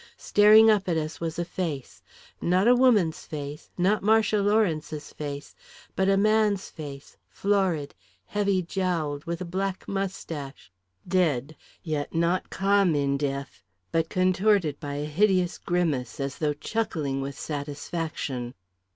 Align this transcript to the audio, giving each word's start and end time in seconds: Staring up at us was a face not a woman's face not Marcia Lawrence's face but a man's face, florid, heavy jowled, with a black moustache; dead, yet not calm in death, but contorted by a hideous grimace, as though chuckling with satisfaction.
Staring 0.17 0.67
up 0.71 0.89
at 0.89 0.97
us 0.97 1.21
was 1.21 1.37
a 1.37 1.45
face 1.45 2.01
not 2.41 2.67
a 2.67 2.73
woman's 2.73 3.27
face 3.27 3.69
not 3.77 4.01
Marcia 4.01 4.39
Lawrence's 4.41 5.13
face 5.13 5.53
but 5.95 6.09
a 6.09 6.17
man's 6.17 6.71
face, 6.71 7.17
florid, 7.29 7.93
heavy 8.25 8.63
jowled, 8.63 9.23
with 9.25 9.41
a 9.41 9.45
black 9.45 9.87
moustache; 9.87 10.71
dead, 11.07 11.55
yet 11.83 12.15
not 12.15 12.49
calm 12.49 12.95
in 12.95 13.15
death, 13.15 13.61
but 13.91 14.09
contorted 14.09 14.79
by 14.79 14.95
a 14.95 15.05
hideous 15.05 15.59
grimace, 15.59 16.19
as 16.19 16.39
though 16.39 16.53
chuckling 16.55 17.21
with 17.21 17.37
satisfaction. 17.37 18.55